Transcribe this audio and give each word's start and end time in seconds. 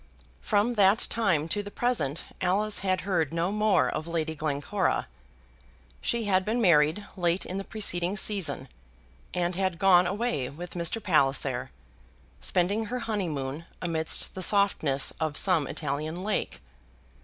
From 0.41 0.73
that 0.81 1.05
time 1.11 1.47
to 1.49 1.61
this 1.61 1.71
present 1.75 2.23
Alice 2.41 2.79
had 2.79 3.01
heard 3.01 3.31
no 3.31 3.51
more 3.51 3.87
of 3.87 4.07
Lady 4.07 4.33
Glencora. 4.33 5.05
She 6.01 6.23
had 6.23 6.43
been 6.43 6.59
married 6.59 7.05
late 7.15 7.45
in 7.45 7.59
the 7.59 7.63
preceding 7.63 8.17
season 8.17 8.67
and 9.31 9.53
had 9.53 9.77
gone 9.77 10.07
away 10.07 10.49
with 10.49 10.73
Mr. 10.73 11.03
Palliser, 11.03 11.69
spending 12.39 12.85
her 12.85 12.97
honeymoon 13.01 13.65
amidst 13.79 14.33
the 14.33 14.41
softnesses 14.41 15.15
of 15.19 15.37
some 15.37 15.67
Italian 15.67 16.23
lake. 16.23 16.61